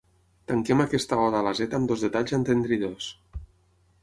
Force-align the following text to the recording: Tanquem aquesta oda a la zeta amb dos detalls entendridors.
Tanquem 0.51 0.81
aquesta 0.85 1.19
oda 1.25 1.41
a 1.43 1.47
la 1.49 1.53
zeta 1.61 1.79
amb 1.81 1.93
dos 1.93 2.07
detalls 2.09 2.35
entendridors. 2.39 3.13